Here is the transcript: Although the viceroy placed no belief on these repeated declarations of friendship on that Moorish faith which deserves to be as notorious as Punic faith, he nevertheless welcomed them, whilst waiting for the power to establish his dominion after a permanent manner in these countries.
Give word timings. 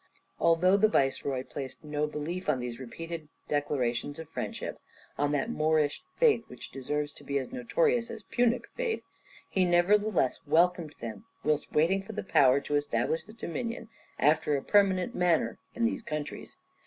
Although 0.39 0.77
the 0.77 0.87
viceroy 0.87 1.43
placed 1.43 1.83
no 1.83 2.07
belief 2.07 2.49
on 2.49 2.59
these 2.59 2.79
repeated 2.79 3.27
declarations 3.47 4.17
of 4.17 4.27
friendship 4.27 4.79
on 5.15 5.31
that 5.33 5.51
Moorish 5.51 6.01
faith 6.17 6.43
which 6.47 6.71
deserves 6.71 7.13
to 7.13 7.23
be 7.23 7.37
as 7.37 7.51
notorious 7.53 8.09
as 8.09 8.23
Punic 8.23 8.65
faith, 8.75 9.03
he 9.47 9.63
nevertheless 9.63 10.39
welcomed 10.47 10.95
them, 11.01 11.25
whilst 11.43 11.71
waiting 11.71 12.01
for 12.01 12.13
the 12.13 12.23
power 12.23 12.59
to 12.61 12.73
establish 12.75 13.21
his 13.25 13.35
dominion 13.35 13.89
after 14.17 14.57
a 14.57 14.63
permanent 14.63 15.13
manner 15.13 15.59
in 15.75 15.85
these 15.85 16.01
countries. 16.01 16.57